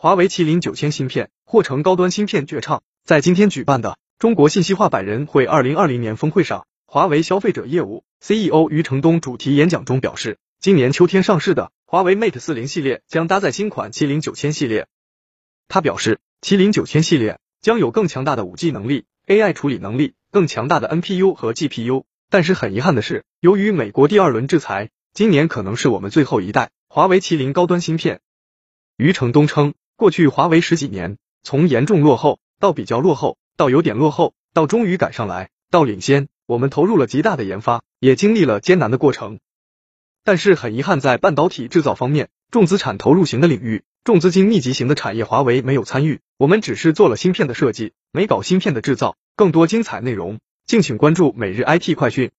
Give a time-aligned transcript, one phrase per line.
[0.00, 2.84] 华为麒麟九千芯片或成高端芯片绝唱。
[3.02, 14.86] 在今天举办的中国信息化百人会二零二零年峰会上，华为消费者业务 CEO 余承东主题演讲中表示，今年秋天上市的华为 Mate 四零系列将搭载新款麒麟九千系列。
[15.66, 22.04] 他表示，麒麟九千系列将有更强大的五 G 能力、AI 处理能力、更强大的 NPU 和 GPU。
[22.30, 28.20] 但是很遗憾的是，由于美国第二轮制裁，今年可能是我们最后一代华为麒麟高端芯片。
[28.96, 39.40] 余承东称，过去华为十几年，从严重落后到比较落后，到有点落后，到终于赶上来，到领先，我们投入了极大的研发，也经历了艰难的过程。
[40.22, 49.16] 但是很遗憾，在半导体制造方面，重资产投入型的领域，重资金密集型的产业，华为没有参与，我们只是做了芯片的设计，没搞芯片的制造。
[49.34, 50.38] 更多精彩内容。
[50.64, 52.30] 敬请关注每日 IT 快讯。